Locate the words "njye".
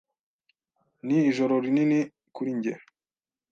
2.57-2.73